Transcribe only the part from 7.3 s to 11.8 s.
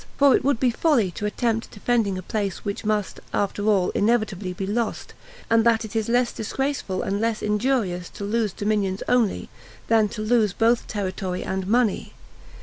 injurious to lose dominions only, then to lose both territory and